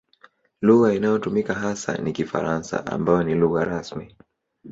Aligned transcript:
Lugha 0.61 0.93
inayotumika 0.93 1.53
hasa 1.53 1.97
ni 1.97 2.11
Kifaransa 2.13 2.85
ambayo 2.85 3.23
ni 3.23 3.35
lugha 3.35 3.65
rasmi. 3.65 4.15